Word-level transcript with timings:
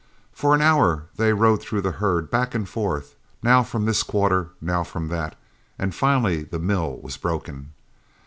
For 0.33 0.55
an 0.55 0.61
hour 0.63 1.03
they 1.17 1.31
rode 1.31 1.61
through 1.61 1.81
the 1.81 1.91
herd, 2.01 2.31
back 2.31 2.55
and 2.55 2.67
forth, 2.67 3.13
now 3.43 3.61
from 3.61 3.85
this 3.85 4.01
quarter, 4.01 4.47
now 4.59 4.83
from 4.83 5.09
that, 5.09 5.35
and 5.77 5.93
finally 5.93 6.41
the 6.41 6.57
mill 6.57 6.97
was 6.97 7.17
broken. 7.17 7.73